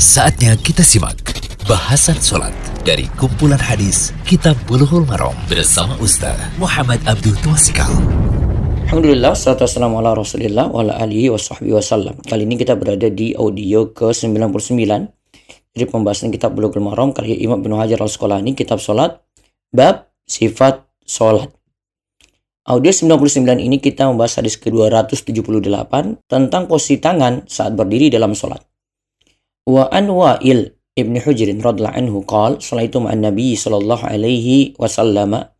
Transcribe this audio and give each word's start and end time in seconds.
Saatnya 0.00 0.56
kita 0.56 0.80
simak 0.80 1.20
bahasan 1.68 2.16
sholat 2.16 2.56
dari 2.88 3.04
kumpulan 3.20 3.60
hadis 3.60 4.16
Kitab 4.24 4.56
Bulughul 4.64 5.04
Maram 5.04 5.36
bersama 5.44 5.92
Ustaz 6.00 6.40
Muhammad 6.56 7.04
Abdul 7.04 7.36
Twasikal. 7.44 7.92
Alhamdulillah, 8.88 9.36
salatu 9.36 9.68
wassalamu 9.68 10.00
ala 10.00 10.16
rasulillah 10.16 10.72
wa 10.72 10.80
ala 10.80 10.96
alihi 11.04 11.28
wa 11.28 11.36
sahbihi 11.36 11.76
wasallam. 11.76 12.16
Kali 12.24 12.48
ini 12.48 12.56
kita 12.56 12.80
berada 12.80 13.12
di 13.12 13.36
audio 13.36 13.92
ke-99 13.92 14.88
dari 15.76 15.84
pembahasan 15.84 16.32
kitab 16.32 16.56
Bulughul 16.56 16.80
Maram 16.80 17.12
karya 17.12 17.36
Imam 17.36 17.60
bin 17.60 17.76
Hajar 17.76 18.00
al-Asqalani, 18.00 18.56
kitab 18.56 18.80
sholat, 18.80 19.20
bab 19.68 20.08
sifat 20.24 20.80
sholat. 21.04 21.52
Audio 22.64 22.88
99 22.88 23.36
ini 23.60 23.76
kita 23.76 24.08
membahas 24.08 24.40
hadis 24.40 24.56
ke-278 24.56 26.24
tentang 26.24 26.62
posisi 26.72 26.96
tangan 26.96 27.44
saat 27.44 27.76
berdiri 27.76 28.08
dalam 28.08 28.32
sholat 28.32 28.69
wa 29.70 29.86
an 29.94 30.10
wa'il 30.10 30.74
ibn 30.98 31.14
Hujrin 31.22 31.62
radhiallahu 31.62 31.96
anhu 31.96 32.18
qal 32.26 32.58
salaitu 32.58 32.98
ma'an 32.98 33.22
nabi 33.22 33.54
sallallahu 33.54 34.02
alaihi 34.02 34.74
wasallama 34.76 35.54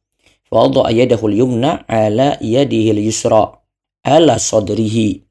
fawadu 0.50 0.82
ayadahu 0.82 1.30
yumna 1.30 1.86
ala 1.86 2.34
yadihi 2.42 2.98
yusra 2.98 3.62
ala 4.02 4.34
sadrihi 4.36 5.22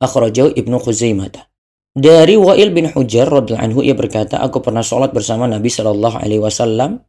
akhrajahu 0.00 0.56
ibnu 0.56 0.80
Khuzaimah 0.80 1.28
dari 1.96 2.36
Wa'il 2.36 2.72
bin 2.72 2.88
Hujr 2.88 3.28
radhiallahu 3.28 3.64
anhu 3.64 3.80
ia 3.84 3.92
berkata 3.92 4.40
aku 4.40 4.64
pernah 4.64 4.84
sholat 4.84 5.12
bersama 5.12 5.44
Nabi 5.48 5.68
sallallahu 5.68 6.16
alaihi 6.20 6.40
wasallam 6.40 7.04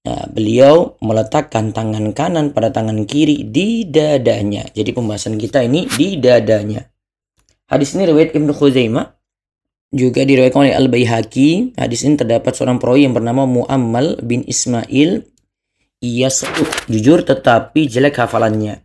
Nah, 0.00 0.24
beliau 0.32 0.96
meletakkan 1.04 1.76
tangan 1.76 2.16
kanan 2.16 2.56
pada 2.56 2.72
tangan 2.72 3.04
kiri 3.04 3.44
di 3.44 3.84
dadanya. 3.84 4.64
Jadi 4.72 4.96
pembahasan 4.96 5.36
kita 5.36 5.60
ini 5.60 5.84
di 5.92 6.16
dadanya. 6.16 6.80
Hadis 7.68 7.92
ini 7.92 8.08
riwayat 8.08 8.32
Ibnu 8.32 8.48
Khuzaimah 8.56 9.19
juga 9.90 10.22
diriwayatkan 10.22 10.70
oleh 10.70 10.74
Al-Baihaqi. 10.74 11.74
Hadis 11.74 12.06
ini 12.06 12.14
terdapat 12.18 12.54
seorang 12.54 12.78
perawi 12.78 13.06
yang 13.06 13.14
bernama 13.14 13.46
Muammal 13.46 14.18
bin 14.22 14.46
Ismail 14.46 15.26
ia 16.00 16.32
soduk, 16.32 16.88
jujur 16.88 17.20
tetapi 17.20 17.84
jelek 17.84 18.16
hafalannya. 18.16 18.80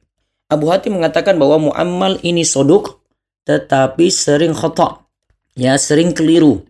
Abu 0.52 0.68
Hatim 0.68 1.00
mengatakan 1.00 1.40
bahwa 1.40 1.72
Muammal 1.72 2.20
ini 2.22 2.44
soduk 2.44 3.02
tetapi 3.48 4.12
sering 4.12 4.52
khotok. 4.52 5.08
Ya, 5.56 5.80
sering 5.80 6.12
keliru. 6.12 6.68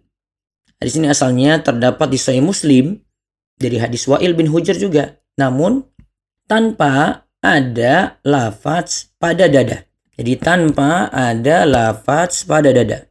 Hadis 0.77 1.01
ini 1.01 1.09
asalnya 1.09 1.57
terdapat 1.65 2.13
di 2.13 2.19
Sahih 2.21 2.45
Muslim 2.45 3.01
dari 3.57 3.81
hadis 3.81 4.05
Wa'il 4.05 4.37
bin 4.37 4.51
Hujar 4.53 4.77
juga. 4.77 5.17
Namun 5.39 5.81
tanpa 6.45 7.25
ada 7.41 8.21
lafaz 8.21 9.09
pada 9.17 9.49
dada. 9.49 9.81
Jadi 10.15 10.33
tanpa 10.37 11.09
ada 11.09 11.65
lafaz 11.65 12.45
pada 12.45 12.69
dada. 12.69 13.09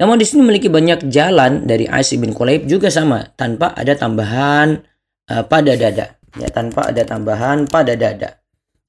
Namun 0.00 0.16
di 0.16 0.24
sini 0.24 0.40
memiliki 0.40 0.72
banyak 0.72 1.12
jalan 1.12 1.68
dari 1.68 1.84
Aisyah 1.84 2.16
bin 2.16 2.32
Qulaib 2.32 2.64
juga 2.64 2.88
sama 2.88 3.28
tanpa 3.36 3.76
ada 3.76 3.92
tambahan 3.92 4.80
uh, 5.28 5.44
pada 5.44 5.76
dada 5.76 6.20
ya 6.38 6.48
tanpa 6.48 6.88
ada 6.88 7.02
tambahan 7.02 7.66
pada 7.66 7.98
dada. 7.98 8.38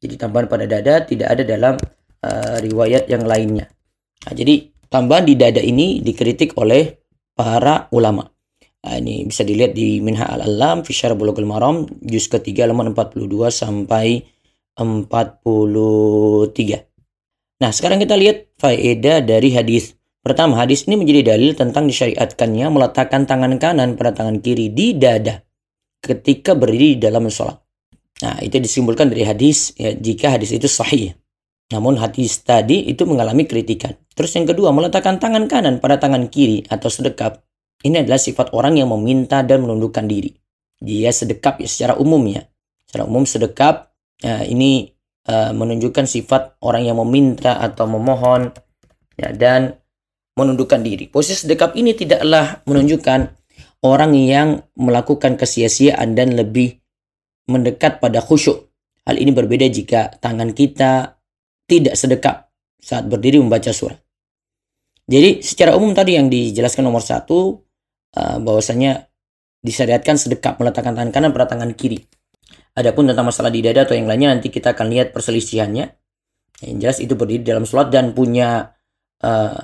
Jadi 0.02 0.18
tambahan 0.18 0.50
pada 0.50 0.66
dada 0.66 1.06
tidak 1.06 1.30
ada 1.30 1.44
dalam 1.46 1.76
uh, 2.26 2.58
riwayat 2.62 3.10
yang 3.10 3.26
lainnya. 3.26 3.70
Nah, 4.26 4.34
jadi 4.34 4.70
tambahan 4.90 5.26
di 5.26 5.36
dada 5.38 5.62
ini 5.62 6.02
dikritik 6.02 6.58
oleh 6.58 6.98
para 7.34 7.90
ulama. 7.94 8.26
Nah, 8.82 8.98
ini 8.98 9.30
bisa 9.30 9.46
dilihat 9.46 9.78
di 9.78 10.02
Minha 10.02 10.26
al-Alam 10.26 10.82
fi 10.82 10.90
Syarah 10.90 11.14
Bulughul 11.14 11.46
Maram 11.46 11.86
juz 12.02 12.26
ketiga 12.26 12.66
halaman 12.66 12.98
42 12.98 13.30
sampai 13.54 14.26
43. 14.74 17.62
Nah, 17.62 17.70
sekarang 17.70 18.02
kita 18.02 18.18
lihat 18.18 18.50
faedah 18.58 19.22
dari 19.22 19.54
hadis. 19.54 19.94
Pertama, 20.22 20.62
hadis 20.62 20.86
ini 20.86 21.02
menjadi 21.02 21.34
dalil 21.34 21.58
tentang 21.58 21.90
disyariatkannya 21.90 22.70
meletakkan 22.70 23.26
tangan 23.26 23.58
kanan 23.58 23.98
pada 23.98 24.14
tangan 24.14 24.38
kiri 24.38 24.70
di 24.70 24.94
dada 24.94 25.42
ketika 25.98 26.54
berdiri 26.54 27.02
dalam 27.02 27.26
sholat. 27.26 27.58
Nah, 28.22 28.38
itu 28.46 28.62
disimpulkan 28.62 29.10
dari 29.10 29.26
hadis 29.26 29.74
ya, 29.82 29.98
jika 29.98 30.38
hadis 30.38 30.54
itu 30.54 30.70
sahih. 30.70 31.18
Namun 31.74 31.98
hadis 31.98 32.38
tadi 32.46 32.86
itu 32.86 33.02
mengalami 33.10 33.50
kritikan. 33.50 33.98
Terus 34.14 34.38
yang 34.38 34.46
kedua, 34.46 34.70
meletakkan 34.70 35.18
tangan 35.18 35.50
kanan 35.50 35.82
pada 35.82 35.98
tangan 35.98 36.30
kiri 36.30 36.70
atau 36.70 36.92
sedekap. 36.92 37.42
Ini 37.82 38.06
adalah 38.06 38.22
sifat 38.22 38.54
orang 38.54 38.78
yang 38.78 38.94
meminta 38.94 39.42
dan 39.42 39.66
menundukkan 39.66 40.06
diri. 40.06 40.30
Dia 40.78 41.10
sedekap 41.10 41.58
ya 41.58 41.66
secara 41.66 41.98
umum 41.98 42.22
ya. 42.30 42.46
Secara 42.86 43.10
umum 43.10 43.26
sedekap 43.26 43.90
ya, 44.22 44.46
ini 44.46 44.86
uh, 45.26 45.50
menunjukkan 45.50 46.06
sifat 46.06 46.62
orang 46.62 46.86
yang 46.86 47.02
meminta 47.02 47.58
atau 47.58 47.90
memohon 47.90 48.54
ya, 49.18 49.34
dan 49.34 49.81
menundukkan 50.36 50.80
diri. 50.80 51.12
Posisi 51.12 51.48
sedekap 51.48 51.76
ini 51.76 51.92
tidaklah 51.92 52.64
menunjukkan 52.64 53.20
orang 53.84 54.14
yang 54.16 54.62
melakukan 54.78 55.36
kesia-siaan 55.36 56.14
dan 56.14 56.38
lebih 56.38 56.80
mendekat 57.50 58.00
pada 58.00 58.22
khusyuk. 58.24 58.70
Hal 59.04 59.18
ini 59.18 59.34
berbeda 59.34 59.66
jika 59.68 60.14
tangan 60.22 60.54
kita 60.54 61.18
tidak 61.66 61.98
sedekap 61.98 62.54
saat 62.78 63.10
berdiri 63.10 63.42
membaca 63.42 63.74
surat. 63.74 63.98
Jadi 65.10 65.44
secara 65.44 65.76
umum 65.76 65.92
tadi 65.92 66.16
yang 66.16 66.30
dijelaskan 66.30 66.88
nomor 66.88 67.04
satu 67.04 67.60
uh, 68.16 68.38
bahwasanya 68.40 69.10
disyariatkan 69.62 70.16
sedekap 70.16 70.58
meletakkan 70.62 70.96
tangan 70.96 71.12
kanan 71.12 71.30
pada 71.34 71.58
tangan 71.58 71.74
kiri. 71.76 72.00
Adapun 72.78 73.10
tentang 73.10 73.28
masalah 73.28 73.52
di 73.52 73.60
dada 73.60 73.84
atau 73.84 73.98
yang 73.98 74.08
lainnya 74.08 74.32
nanti 74.32 74.48
kita 74.48 74.72
akan 74.72 74.88
lihat 74.88 75.12
perselisihannya. 75.12 75.86
Yang 76.62 76.78
jelas 76.78 76.98
itu 77.02 77.14
berdiri 77.18 77.44
dalam 77.44 77.66
sholat 77.66 77.90
dan 77.90 78.14
punya 78.14 78.72
uh, 79.26 79.60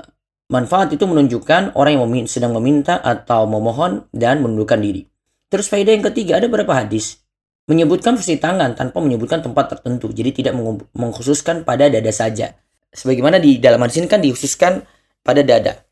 Manfaat 0.48 0.96
itu 0.96 1.04
menunjukkan 1.04 1.76
orang 1.76 2.00
yang 2.00 2.28
sedang 2.32 2.56
meminta 2.56 2.96
atau 3.04 3.44
memohon 3.52 4.08
dan 4.16 4.40
menundukkan 4.40 4.80
diri. 4.80 5.04
Terus 5.52 5.68
faedah 5.68 5.92
yang 5.92 6.06
ketiga 6.08 6.40
ada 6.40 6.48
beberapa 6.48 6.72
hadis 6.72 7.20
menyebutkan 7.68 8.16
posisi 8.16 8.40
tangan 8.40 8.80
tanpa 8.80 9.04
menyebutkan 9.04 9.44
tempat 9.44 9.76
tertentu. 9.76 10.08
Jadi 10.16 10.44
tidak 10.44 10.56
mengkhususkan 10.96 11.68
pada 11.68 11.92
dada 11.92 12.12
saja. 12.16 12.56
Sebagaimana 12.96 13.44
di 13.44 13.60
dalam 13.60 13.84
hadis 13.84 14.00
ini 14.00 14.08
kan 14.08 14.24
dikhususkan 14.24 14.88
pada 15.20 15.44
dada. 15.44 15.84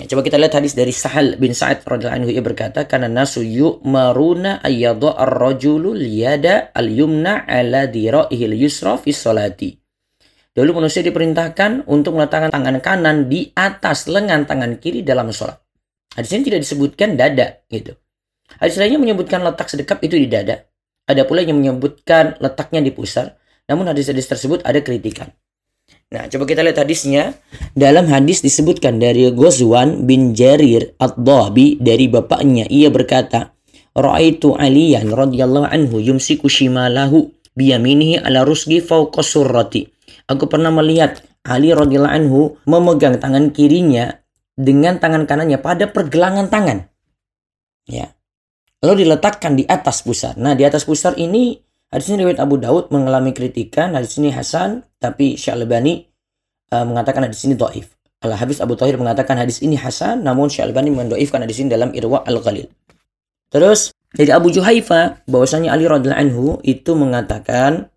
Ya, 0.00 0.08
coba 0.08 0.24
kita 0.24 0.40
lihat 0.40 0.56
hadis 0.56 0.72
dari 0.74 0.90
Sahal 0.90 1.36
bin 1.36 1.52
Sa'id 1.54 1.84
radhiyallahu 1.84 2.26
anhu 2.26 2.30
ia 2.32 2.42
berkata 2.42 2.88
karena 2.88 3.12
nasu 3.12 3.44
yu'maruna 3.44 4.64
ayyadha 4.64 5.14
ar-rajulu 5.14 5.94
liyada 5.94 6.72
al-yumna 6.74 7.44
ala 7.44 7.86
dira'ihil 7.86 8.56
yusra 8.56 8.98
fi 8.98 9.12
salati. 9.12 9.81
Dulu 10.52 10.84
manusia 10.84 11.00
diperintahkan 11.00 11.88
untuk 11.88 12.20
meletakkan 12.20 12.52
tangan 12.52 12.76
kanan 12.84 13.16
di 13.32 13.48
atas 13.56 14.04
lengan 14.04 14.44
tangan 14.44 14.76
kiri 14.76 15.00
dalam 15.00 15.32
sholat. 15.32 15.56
Hadis 16.12 16.36
ini 16.36 16.52
tidak 16.52 16.60
disebutkan 16.68 17.16
dada 17.16 17.64
gitu. 17.72 17.96
Hadis 18.60 18.76
lainnya 18.76 19.00
menyebutkan 19.00 19.40
letak 19.40 19.72
sedekap 19.72 20.04
itu 20.04 20.20
di 20.20 20.28
dada. 20.28 20.68
Ada 21.08 21.24
pula 21.24 21.40
yang 21.40 21.56
menyebutkan 21.56 22.36
letaknya 22.36 22.84
di 22.84 22.92
pusar. 22.92 23.40
Namun 23.64 23.88
hadis-hadis 23.88 24.28
tersebut 24.28 24.60
ada 24.60 24.84
kritikan. 24.84 25.32
Nah, 26.12 26.28
coba 26.28 26.44
kita 26.44 26.60
lihat 26.60 26.84
hadisnya. 26.84 27.32
Dalam 27.72 28.04
hadis 28.12 28.44
disebutkan 28.44 29.00
dari 29.00 29.32
Ghazwan 29.32 30.04
bin 30.04 30.36
Jarir 30.36 30.92
Ad-Dhabi 31.00 31.80
dari 31.80 32.12
bapaknya. 32.12 32.68
Ia 32.68 32.92
berkata, 32.92 33.56
Ra'aitu 33.96 34.52
Aliyan 34.56 35.08
radhiyallahu 35.08 35.68
anhu 35.68 36.00
yumsiku 36.00 36.48
shimalahu 36.52 37.32
biyaminihi 37.56 38.20
ala 38.20 38.44
rusgi 38.44 38.84
fawqa 38.84 39.24
surrati. 39.24 39.91
Aku 40.30 40.46
pernah 40.46 40.70
melihat 40.70 41.22
Ali 41.42 41.74
radhiyallahu 41.74 42.14
anhu 42.14 42.40
memegang 42.68 43.18
tangan 43.18 43.50
kirinya 43.50 44.22
dengan 44.54 45.02
tangan 45.02 45.26
kanannya 45.26 45.58
pada 45.58 45.90
pergelangan 45.90 46.46
tangan. 46.46 46.86
Ya. 47.88 48.14
Lalu 48.82 49.06
diletakkan 49.06 49.54
di 49.58 49.66
atas 49.66 50.02
pusar. 50.02 50.34
Nah, 50.38 50.58
di 50.58 50.66
atas 50.66 50.86
pusar 50.86 51.14
ini 51.18 51.58
hadis 51.90 52.10
ini 52.10 52.26
riwayat 52.26 52.42
Abu 52.42 52.58
Daud 52.58 52.90
mengalami 52.90 53.30
kritikan, 53.30 53.94
hadis 53.94 54.18
ini 54.18 54.34
Hasan, 54.34 54.82
tapi 54.98 55.38
Syalbani 55.38 56.06
uh, 56.74 56.86
mengatakan 56.86 57.26
hadis 57.26 57.46
ini 57.46 57.54
dhaif. 57.54 57.94
Al 58.22 58.38
Habis 58.38 58.62
Abu 58.62 58.78
Tahir 58.78 58.94
mengatakan 58.94 59.34
hadis 59.34 59.58
ini 59.66 59.74
Hasan, 59.74 60.22
namun 60.22 60.46
Syalbani 60.46 60.94
mendoifkan 60.94 61.42
hadis 61.42 61.58
ini 61.58 61.74
dalam 61.74 61.90
Irwa 61.90 62.22
Al-Ghalil. 62.22 62.70
Terus 63.50 63.90
dari 64.14 64.30
Abu 64.30 64.48
Juhaifa 64.54 65.26
bahwasanya 65.26 65.74
Ali 65.74 65.90
radhiyallahu 65.90 66.22
anhu 66.22 66.44
itu 66.64 66.94
mengatakan 66.94 67.91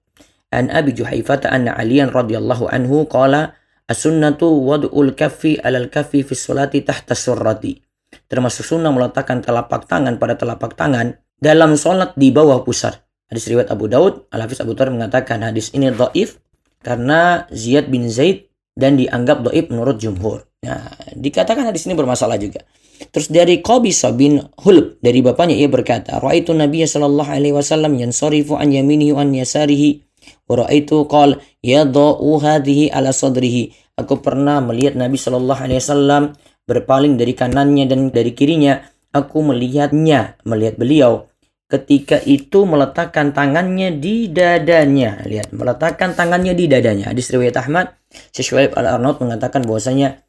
An 0.56 0.72
Abi 0.72 0.96
Juhaifah 0.96 1.52
anna 1.52 1.76
Aliyan 1.76 2.16
radhiyallahu 2.16 2.72
anhu 2.72 3.04
qala 3.12 3.60
as-sunnatu 3.92 4.48
wad'ul 4.48 5.12
kaffi 5.14 5.60
'alal 5.60 5.92
kaffi 5.92 6.24
fi 6.24 6.34
sholati 6.34 6.82
tahta 6.88 7.12
surrati. 7.12 7.84
Termasuk 8.32 8.64
sunnah 8.64 8.96
meletakkan 8.96 9.44
telapak 9.44 9.86
tangan 9.92 10.16
pada 10.16 10.40
telapak 10.40 10.74
tangan 10.80 11.20
dalam 11.36 11.76
sholat 11.76 12.16
di 12.16 12.32
bawah 12.32 12.64
pusar. 12.64 13.04
Hadis 13.28 13.52
riwayat 13.52 13.74
Abu 13.74 13.92
Daud, 13.92 14.30
Al-Hafiz 14.32 14.62
Abu 14.62 14.78
Thawr 14.78 14.94
mengatakan 14.94 15.42
hadis 15.42 15.74
ini 15.74 15.90
dhaif 15.92 16.40
karena 16.86 17.50
Ziyad 17.50 17.90
bin 17.90 18.06
Zaid 18.08 18.48
dan 18.78 18.96
dianggap 18.96 19.44
dhaif 19.44 19.68
menurut 19.74 19.98
jumhur. 19.98 20.46
Nah, 20.62 20.94
dikatakan 21.18 21.66
hadis 21.66 21.90
ini 21.90 21.98
bermasalah 21.98 22.38
juga. 22.38 22.64
Terus 23.12 23.28
dari 23.28 23.60
Qabisa 23.60 24.16
bin 24.16 24.40
Hulb 24.62 25.04
dari 25.04 25.20
bapaknya 25.20 25.58
ia 25.58 25.68
berkata, 25.68 26.22
"Ra'aitu 26.22 26.56
Nabiy 26.56 26.88
sallallahu 26.88 27.28
alaihi 27.28 27.52
wasallam 27.52 27.98
yansarifu 28.00 28.56
an 28.56 28.72
yaminihi 28.72 29.12
an 29.12 29.36
yasarihi 29.36 30.06
Waraitu 30.46 31.10
qal 31.10 31.42
yadau 31.66 32.38
hadhihi 32.38 32.94
ala 32.94 33.10
sadrihi. 33.10 33.74
Aku 33.98 34.20
pernah 34.20 34.62
melihat 34.62 35.00
Nabi 35.00 35.16
Shallallahu 35.18 35.62
alaihi 35.62 35.80
wasallam 35.82 36.24
berpaling 36.70 37.16
dari 37.18 37.34
kanannya 37.34 37.86
dan 37.90 38.14
dari 38.14 38.36
kirinya. 38.36 38.84
Aku 39.16 39.40
melihatnya, 39.42 40.36
melihat 40.44 40.76
beliau 40.76 41.32
ketika 41.66 42.22
itu 42.22 42.68
meletakkan 42.68 43.34
tangannya 43.34 43.96
di 43.98 44.30
dadanya. 44.30 45.26
Lihat, 45.26 45.56
meletakkan 45.56 46.14
tangannya 46.14 46.54
di 46.54 46.70
dadanya. 46.70 47.10
Hadis 47.10 47.34
riwayat 47.34 47.58
Ahmad, 47.58 47.96
Syekh 48.36 48.76
Al-Arnaud 48.76 49.18
mengatakan 49.24 49.66
bahwasanya 49.66 50.22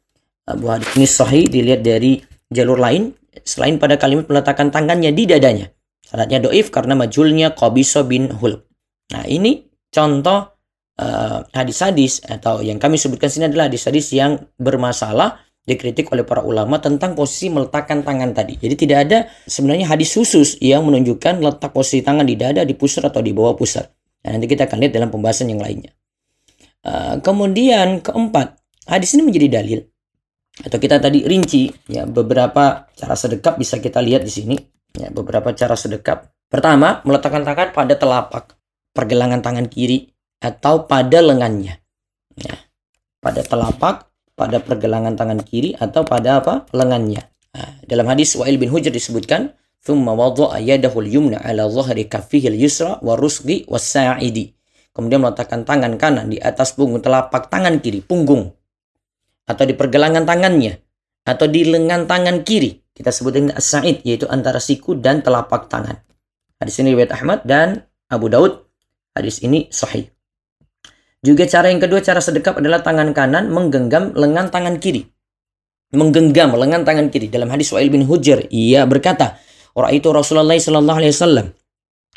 Abu 0.47 0.71
Hadis 0.71 0.89
ini 0.95 1.07
sahih 1.07 1.45
dilihat 1.51 1.83
dari 1.83 2.23
jalur 2.47 2.79
lain 2.79 3.11
selain 3.43 3.77
pada 3.77 3.99
kalimat 3.99 4.25
meletakkan 4.31 4.71
tangannya 4.73 5.11
di 5.13 5.27
dadanya. 5.27 5.67
Syaratnya 6.07 6.47
doif 6.47 6.71
karena 6.71 6.95
majulnya 6.95 7.51
Qabiso 7.51 8.07
bin 8.07 8.31
Hul. 8.31 8.63
Nah, 9.11 9.27
ini 9.27 9.66
contoh 9.97 10.53
uh, 11.01 11.41
hadis-hadis 11.57 12.21
atau 12.21 12.61
yang 12.61 12.77
kami 12.77 13.01
sebutkan 13.01 13.33
sini 13.33 13.49
adalah 13.49 13.65
hadis-hadis 13.65 14.13
yang 14.13 14.37
bermasalah 14.61 15.41
dikritik 15.67 16.07
oleh 16.13 16.23
para 16.23 16.45
ulama 16.45 16.79
tentang 16.79 17.17
posisi 17.17 17.49
meletakkan 17.51 18.05
tangan 18.05 18.31
tadi. 18.31 18.55
Jadi 18.55 18.75
tidak 18.77 18.97
ada 19.09 19.17
sebenarnya 19.49 19.89
hadis 19.89 20.13
khusus 20.15 20.55
yang 20.63 20.85
menunjukkan 20.87 21.43
letak 21.43 21.75
posisi 21.75 22.05
tangan 22.05 22.23
di 22.23 22.39
dada, 22.39 22.63
di 22.63 22.77
pusar 22.77 23.09
atau 23.09 23.19
di 23.19 23.35
bawah 23.35 23.57
pusar. 23.57 23.89
Nah, 24.23 24.37
nanti 24.37 24.47
kita 24.47 24.69
akan 24.69 24.77
lihat 24.79 24.93
dalam 24.95 25.09
pembahasan 25.11 25.51
yang 25.51 25.59
lainnya. 25.59 25.91
Uh, 26.87 27.19
kemudian 27.19 27.99
keempat, 27.99 28.55
hadis 28.87 29.11
ini 29.17 29.27
menjadi 29.27 29.59
dalil 29.59 29.81
atau 30.57 30.81
kita 30.81 30.97
tadi 30.97 31.21
rinci 31.21 31.69
ya 31.85 32.09
beberapa 32.09 32.89
cara 32.97 33.13
sedekap 33.13 33.61
bisa 33.61 33.77
kita 33.77 34.01
lihat 34.01 34.25
di 34.25 34.31
sini 34.33 34.55
ya 34.95 35.11
beberapa 35.11 35.51
cara 35.51 35.75
sedekap. 35.75 36.31
Pertama, 36.47 37.03
meletakkan 37.03 37.43
tangan 37.43 37.75
pada 37.75 37.93
telapak 37.99 38.56
pergelangan 38.97 39.45
tangan 39.45 39.69
kiri 39.69 40.09
atau 40.41 40.89
pada 40.89 41.21
lengannya. 41.21 41.77
Ya, 42.33 42.57
pada 43.21 43.45
telapak 43.45 44.09
pada 44.37 44.61
pergelangan 44.61 45.17
tangan 45.17 45.41
kiri 45.41 45.73
atau 45.73 46.05
pada 46.05 46.39
apa? 46.39 46.69
lengannya. 46.69 47.25
Nah, 47.57 47.81
dalam 47.89 48.05
hadis 48.05 48.37
Wa'il 48.37 48.61
bin 48.61 48.69
Hujr 48.69 48.93
disebutkan, 48.93 49.57
"Tsumma 49.81 50.13
wada'a 50.13 50.61
yadahu 50.61 51.01
al-yumna 51.01 51.41
'ala 51.41 51.65
dhahri 51.65 52.05
kaffihi 52.05 52.53
al-yusra 52.53 53.01
wa 53.01 53.17
rusghi 53.17 53.65
was-sa'idi." 53.65 54.53
Kemudian 54.93 55.25
meletakkan 55.25 55.65
tangan 55.65 55.97
kanan 55.97 56.29
di 56.29 56.37
atas 56.37 56.77
punggung 56.77 57.01
telapak 57.01 57.49
tangan 57.49 57.81
kiri, 57.81 58.05
punggung 58.05 58.53
atau 59.49 59.63
di 59.65 59.73
pergelangan 59.73 60.25
tangannya 60.25 60.77
atau 61.25 61.49
di 61.49 61.65
lengan 61.65 62.05
tangan 62.05 62.45
kiri. 62.45 62.77
Kita 62.93 63.09
sebutkan 63.09 63.53
as-sa'id 63.57 64.05
yaitu 64.05 64.29
antara 64.29 64.61
siku 64.61 64.93
dan 64.93 65.25
telapak 65.25 65.65
tangan. 65.65 65.97
Hadis 66.61 66.77
ini 66.81 66.93
riwayat 66.93 67.13
Ahmad 67.13 67.45
dan 67.45 67.89
Abu 68.09 68.29
Daud. 68.29 68.66
Hadis 69.17 69.41
ini 69.41 69.65
sahih. 69.73 70.05
Juga 71.25 71.49
cara 71.49 71.73
yang 71.73 71.81
kedua, 71.81 72.05
cara 72.05 72.21
sedekap 72.21 72.61
adalah 72.61 72.85
tangan 72.85 73.09
kanan 73.17 73.49
menggenggam 73.49 74.13
lengan 74.13 74.53
tangan 74.53 74.77
kiri. 74.77 75.09
Menggenggam 75.97 76.53
lengan 76.53 76.85
tangan 76.85 77.09
kiri. 77.09 77.33
Dalam 77.33 77.49
hadis 77.49 77.73
Wa'il 77.73 77.89
bin 77.89 78.05
Hujr, 78.05 78.45
ia 78.53 78.85
berkata, 78.85 79.41
Orang 79.73 79.97
itu 79.97 80.13
Rasulullah 80.13 80.57
sallallahu 80.57 80.99
alaihi 81.01 81.13
wasallam 81.13 81.47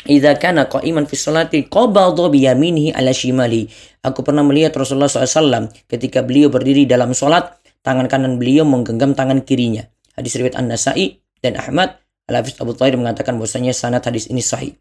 Idza 0.09 0.33
kana 0.41 0.65
qa'iman 0.65 1.05
fi 1.05 1.13
salati 1.13 1.69
qabadha 1.69 2.33
bi 2.33 2.49
yaminihi 2.49 2.97
ala 2.97 3.13
shimali. 3.13 3.69
Aku 4.01 4.25
pernah 4.25 4.41
melihat 4.41 4.73
Rasulullah 4.73 5.13
SAW 5.13 5.69
ketika 5.85 6.25
beliau 6.25 6.49
berdiri 6.49 6.89
dalam 6.89 7.13
sholat, 7.13 7.61
tangan 7.85 8.09
kanan 8.09 8.41
beliau 8.41 8.65
menggenggam 8.65 9.13
tangan 9.13 9.45
kirinya. 9.45 9.85
Hadis 10.17 10.41
riwayat 10.41 10.57
An-Nasa'i 10.57 11.21
dan 11.45 11.61
Ahmad. 11.61 12.01
Al-Hafiz 12.33 12.57
Abu 12.65 12.73
Tahir 12.73 12.97
mengatakan 12.97 13.37
bahwasanya 13.37 13.77
sanad 13.77 14.01
hadis 14.01 14.33
ini 14.33 14.41
sahih. 14.41 14.73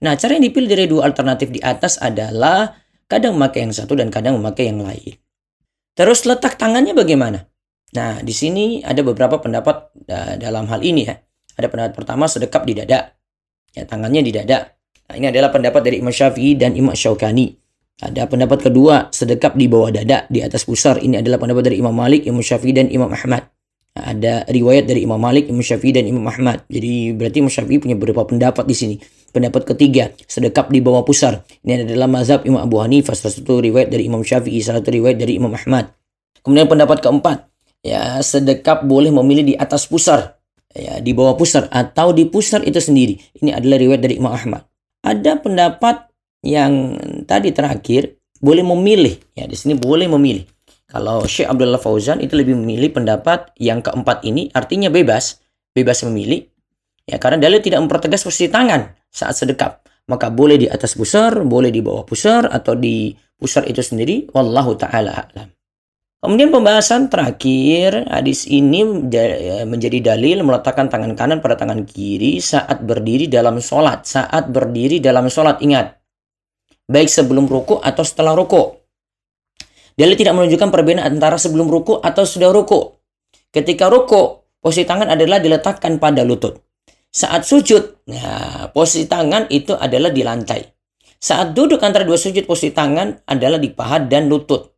Nah, 0.00 0.16
cara 0.16 0.36
yang 0.36 0.44
dipilih 0.48 0.68
dari 0.68 0.84
dua 0.88 1.04
alternatif 1.08 1.52
di 1.52 1.60
atas 1.60 2.00
adalah 2.00 2.80
Kadang 3.10 3.34
memakai 3.34 3.66
yang 3.66 3.74
satu 3.74 3.98
dan 3.98 4.06
kadang 4.06 4.38
memakai 4.38 4.70
yang 4.70 4.86
lain. 4.86 5.18
Terus 5.98 6.22
letak 6.30 6.54
tangannya 6.54 6.94
bagaimana? 6.94 7.42
Nah, 7.90 8.22
di 8.22 8.30
sini 8.30 8.86
ada 8.86 9.02
beberapa 9.02 9.42
pendapat 9.42 9.90
dalam 10.38 10.70
hal 10.70 10.78
ini 10.78 11.10
ya. 11.10 11.18
Ada 11.58 11.66
pendapat 11.66 11.98
pertama 11.98 12.30
sedekap 12.30 12.62
di 12.62 12.78
dada. 12.78 13.10
Ya, 13.74 13.82
tangannya 13.82 14.22
di 14.22 14.30
dada. 14.30 14.62
Nah, 15.10 15.14
ini 15.18 15.26
adalah 15.26 15.50
pendapat 15.50 15.82
dari 15.82 15.98
Imam 15.98 16.14
Syafi'i 16.14 16.54
dan 16.54 16.78
Imam 16.78 16.94
Syaukani. 16.94 17.50
Ada 17.98 18.30
pendapat 18.30 18.70
kedua, 18.70 19.10
sedekap 19.10 19.58
di 19.58 19.66
bawah 19.66 19.90
dada, 19.90 20.30
di 20.30 20.38
atas 20.38 20.62
pusar. 20.62 21.02
Ini 21.02 21.18
adalah 21.18 21.42
pendapat 21.42 21.66
dari 21.66 21.82
Imam 21.82 21.92
Malik, 21.92 22.30
Imam 22.30 22.46
Syafi'i, 22.46 22.70
dan 22.70 22.94
Imam 22.94 23.10
Ahmad. 23.10 23.50
Nah, 23.98 24.04
ada 24.06 24.46
riwayat 24.46 24.86
dari 24.86 25.02
Imam 25.02 25.18
Malik, 25.18 25.50
Imam 25.50 25.66
Syafi'i, 25.66 25.98
dan 25.98 26.06
Imam 26.06 26.22
Ahmad. 26.30 26.62
Jadi 26.70 27.10
berarti 27.10 27.42
Imam 27.42 27.50
Syafi'i 27.50 27.82
punya 27.82 27.98
beberapa 27.98 28.22
pendapat 28.22 28.70
di 28.70 28.76
sini. 28.78 28.96
Pendapat 29.30 29.62
ketiga, 29.62 30.10
sedekap 30.26 30.74
di 30.74 30.82
bawah 30.82 31.06
pusar. 31.06 31.46
Ini 31.62 31.86
adalah 31.86 32.10
mazhab 32.10 32.42
Imam 32.42 32.66
Abu 32.66 32.82
Hanifah, 32.82 33.14
salah 33.14 33.30
satu 33.30 33.62
riwayat 33.62 33.86
dari 33.86 34.10
Imam 34.10 34.26
Syafi'i, 34.26 34.58
salah 34.58 34.82
satu 34.82 34.90
riwayat 34.90 35.22
dari 35.22 35.38
Imam 35.38 35.54
Ahmad. 35.54 35.94
Kemudian 36.42 36.66
pendapat 36.66 36.98
keempat, 36.98 37.46
ya 37.86 38.18
sedekap 38.26 38.82
boleh 38.82 39.14
memilih 39.14 39.44
di 39.46 39.54
atas 39.54 39.86
pusar, 39.86 40.34
ya 40.74 40.98
di 40.98 41.14
bawah 41.14 41.38
pusar 41.38 41.70
atau 41.70 42.10
di 42.10 42.26
pusar 42.26 42.66
itu 42.66 42.82
sendiri. 42.82 43.22
Ini 43.38 43.54
adalah 43.54 43.78
riwayat 43.78 44.02
dari 44.02 44.18
Imam 44.18 44.34
Ahmad. 44.34 44.66
Ada 45.06 45.38
pendapat 45.38 46.10
yang 46.42 46.98
tadi 47.30 47.54
terakhir 47.54 48.18
boleh 48.42 48.66
memilih, 48.66 49.14
ya 49.38 49.46
di 49.46 49.54
sini 49.54 49.78
boleh 49.78 50.10
memilih. 50.10 50.42
Kalau 50.90 51.22
Syekh 51.22 51.46
Abdullah 51.46 51.78
Fauzan 51.78 52.18
itu 52.18 52.34
lebih 52.34 52.58
memilih 52.58 52.90
pendapat 52.90 53.54
yang 53.62 53.78
keempat 53.78 54.26
ini 54.26 54.50
artinya 54.50 54.90
bebas, 54.90 55.38
bebas 55.70 56.02
memilih. 56.02 56.50
Ya 57.06 57.22
karena 57.22 57.38
dalil 57.38 57.62
tidak 57.62 57.78
mempertegas 57.86 58.26
posisi 58.26 58.50
tangan 58.50 58.99
saat 59.10 59.36
sedekap. 59.36 59.84
Maka 60.10 60.26
boleh 60.30 60.58
di 60.58 60.66
atas 60.66 60.98
pusar, 60.98 61.42
boleh 61.46 61.70
di 61.70 61.78
bawah 61.82 62.02
pusar, 62.02 62.50
atau 62.50 62.74
di 62.74 63.14
pusar 63.38 63.66
itu 63.70 63.78
sendiri. 63.78 64.26
Wallahu 64.34 64.74
ta'ala 64.74 65.10
a'lam. 65.14 65.50
Kemudian 66.20 66.52
pembahasan 66.52 67.08
terakhir, 67.08 68.04
hadis 68.10 68.44
ini 68.44 68.84
menjadi 69.64 70.12
dalil 70.12 70.44
meletakkan 70.44 70.92
tangan 70.92 71.16
kanan 71.16 71.40
pada 71.40 71.56
tangan 71.56 71.88
kiri 71.88 72.44
saat 72.44 72.84
berdiri 72.84 73.24
dalam 73.24 73.56
sholat. 73.56 74.04
Saat 74.04 74.52
berdiri 74.52 75.00
dalam 75.00 75.32
sholat, 75.32 75.64
ingat. 75.64 75.96
Baik 76.84 77.08
sebelum 77.08 77.48
ruku 77.48 77.80
atau 77.80 78.04
setelah 78.04 78.36
ruku. 78.36 78.76
Dalil 79.96 80.12
tidak 80.12 80.36
menunjukkan 80.36 80.68
perbedaan 80.68 81.08
antara 81.08 81.40
sebelum 81.40 81.72
ruku 81.72 81.96
atau 82.04 82.28
sudah 82.28 82.52
ruku. 82.52 83.00
Ketika 83.48 83.88
ruku, 83.88 84.44
posisi 84.60 84.84
tangan 84.84 85.08
adalah 85.08 85.40
diletakkan 85.40 85.96
pada 85.96 86.20
lutut. 86.20 86.60
Saat 87.10 87.42
sujud, 87.42 88.06
nah, 88.06 88.70
posisi 88.70 89.10
tangan 89.10 89.50
itu 89.50 89.74
adalah 89.74 90.14
di 90.14 90.22
lantai. 90.22 90.62
Saat 91.18 91.58
duduk 91.58 91.82
antara 91.82 92.06
dua 92.06 92.14
sujud, 92.14 92.46
posisi 92.46 92.70
tangan 92.70 93.26
adalah 93.26 93.58
di 93.58 93.66
paha 93.74 93.98
dan 94.06 94.30
lutut. 94.30 94.70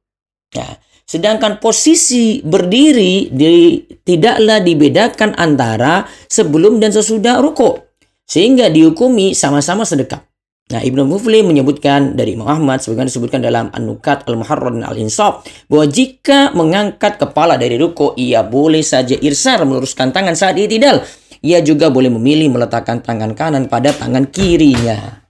Nah, 0.56 0.72
sedangkan 1.04 1.60
posisi 1.60 2.40
berdiri 2.40 3.28
di, 3.28 3.84
tidaklah 4.00 4.64
dibedakan 4.64 5.36
antara 5.36 6.08
sebelum 6.24 6.80
dan 6.80 6.88
sesudah 6.88 7.36
ruku. 7.44 7.76
Sehingga 8.24 8.72
dihukumi 8.72 9.36
sama-sama 9.36 9.84
sedekap. 9.84 10.24
Nah, 10.72 10.80
Ibnu 10.80 11.04
Mufli 11.04 11.44
menyebutkan 11.44 12.16
dari 12.16 12.32
Imam 12.32 12.48
Ahmad 12.48 12.80
sebagaimana 12.80 13.12
disebutkan 13.12 13.44
dalam 13.44 13.68
An-Nukat 13.76 14.24
Al-Muharrar 14.24 14.72
Al-Insaf 14.72 15.44
bahwa 15.68 15.84
jika 15.84 16.48
mengangkat 16.56 17.20
kepala 17.20 17.60
dari 17.60 17.76
ruku 17.76 18.16
ia 18.16 18.40
boleh 18.40 18.80
saja 18.80 19.12
irsar 19.20 19.68
meluruskan 19.68 20.16
tangan 20.16 20.32
saat 20.32 20.56
itidal 20.56 21.04
ia 21.42 21.58
juga 21.60 21.90
boleh 21.90 22.08
memilih 22.08 22.54
meletakkan 22.54 23.02
tangan 23.02 23.34
kanan 23.34 23.66
pada 23.66 23.90
tangan 23.90 24.30
kirinya. 24.30 25.26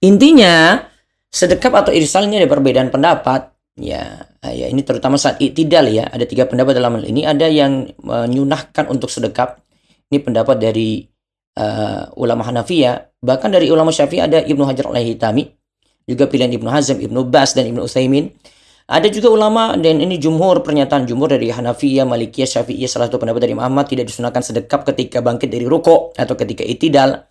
Intinya, 0.00 0.78
sedekap 1.26 1.74
atau 1.74 1.92
irsalnya 1.92 2.38
ada 2.38 2.48
perbedaan 2.48 2.88
pendapat. 2.88 3.50
Ya, 3.74 4.30
ya 4.46 4.66
ini 4.70 4.86
terutama 4.86 5.18
saat 5.18 5.42
itidal 5.42 5.90
ya. 5.90 6.06
Ada 6.06 6.24
tiga 6.30 6.46
pendapat 6.46 6.78
dalam 6.78 6.96
hal 6.96 7.04
ini. 7.04 7.26
Ada 7.26 7.50
yang 7.50 7.90
menyunahkan 7.98 8.86
untuk 8.86 9.10
sedekap. 9.10 9.58
Ini 10.10 10.22
pendapat 10.22 10.56
dari 10.58 11.02
uh, 11.58 12.14
ulama 12.14 12.46
Hanafiya. 12.46 13.10
Bahkan 13.20 13.50
dari 13.50 13.68
ulama 13.68 13.90
Syafi'i 13.90 14.22
ada 14.22 14.38
Ibnu 14.40 14.62
Hajar 14.64 14.86
al-Hitami. 14.86 15.50
Juga 16.06 16.26
pilihan 16.30 16.50
Ibnu 16.50 16.70
Hazm, 16.70 16.98
Ibnu 16.98 17.26
Bas, 17.26 17.54
dan 17.54 17.66
Ibnu 17.70 17.84
Utsaimin. 17.86 18.30
Ada 18.90 19.06
juga 19.06 19.30
ulama 19.30 19.78
dan 19.78 20.02
ini 20.02 20.18
jumhur 20.18 20.66
pernyataan 20.66 21.06
jumhur 21.06 21.30
dari 21.30 21.46
Hanafiyah, 21.46 22.02
Malikiyah, 22.02 22.58
Syafi'iyah 22.58 22.90
salah 22.90 23.06
satu 23.06 23.22
pendapat 23.22 23.46
dari 23.46 23.54
Muhammad 23.54 23.86
tidak 23.86 24.10
disunahkan 24.10 24.42
sedekap 24.42 24.82
ketika 24.82 25.22
bangkit 25.22 25.46
dari 25.46 25.62
ruko 25.62 26.10
atau 26.18 26.34
ketika 26.34 26.66
itidal. 26.66 27.22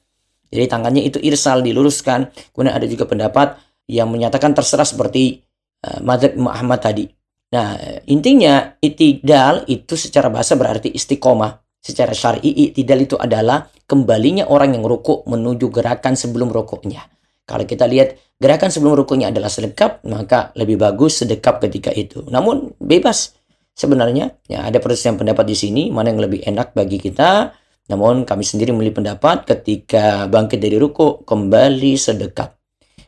Jadi 0.48 0.66
tangannya 0.72 1.04
itu 1.04 1.20
irsal 1.20 1.60
diluruskan. 1.60 2.32
Kemudian 2.56 2.72
ada 2.72 2.88
juga 2.88 3.04
pendapat 3.12 3.60
yang 3.92 4.08
menyatakan 4.08 4.56
terserah 4.56 4.88
seperti 4.88 5.44
uh, 5.84 6.00
Muhammad 6.39 6.80
tadi. 6.80 7.12
Nah, 7.51 7.75
intinya 8.08 8.80
itidal 8.80 9.68
itu 9.68 10.00
secara 10.00 10.32
bahasa 10.32 10.56
berarti 10.56 10.96
istiqomah. 10.96 11.60
Secara 11.84 12.16
syar'i 12.16 12.72
itidal 12.72 13.04
itu 13.04 13.20
adalah 13.20 13.68
kembalinya 13.84 14.48
orang 14.48 14.80
yang 14.80 14.88
rukuk 14.88 15.28
menuju 15.28 15.68
gerakan 15.75 16.16
sebelum 16.16 16.56
rukuknya. 16.56 17.04
Kalau 17.50 17.65
kita 17.65 17.89
lihat 17.89 18.13
gerakan 18.38 18.70
sebelum 18.70 18.94
rukunya 18.94 19.34
adalah 19.34 19.50
sedekap, 19.50 20.06
maka 20.06 20.53
lebih 20.53 20.77
bagus 20.77 21.25
sedekap 21.25 21.58
ketika 21.65 21.89
itu. 21.89 22.22
Namun 22.29 22.77
bebas 22.77 23.34
sebenarnya. 23.74 24.38
Ya 24.46 24.70
ada 24.70 24.77
perselisihan 24.77 25.18
pendapat 25.18 25.50
di 25.50 25.58
sini 25.58 25.82
mana 25.89 26.13
yang 26.13 26.22
lebih 26.22 26.46
enak 26.46 26.77
bagi 26.77 27.01
kita. 27.01 27.58
Namun 27.89 28.22
kami 28.22 28.46
sendiri 28.46 28.70
memilih 28.70 29.01
pendapat 29.01 29.50
ketika 29.50 30.29
bangkit 30.29 30.62
dari 30.62 30.77
ruku 30.77 31.25
kembali 31.25 31.98
sedekap. 31.98 32.53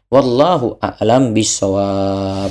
Wallahu 0.10 0.82
a'lam 0.82 1.38
bisawab. 1.38 2.50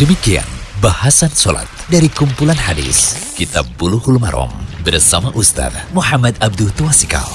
Demikian 0.00 0.48
Bahasan 0.82 1.30
Sholat 1.30 1.70
dari 1.86 2.10
kumpulan 2.10 2.58
hadis 2.58 3.14
Kitab 3.38 3.62
Bulughul 3.78 4.18
Maram 4.18 4.50
bersama 4.82 5.30
Ustaz 5.38 5.70
Muhammad 5.94 6.34
Abdul 6.42 6.74
Tuasikal. 6.74 7.30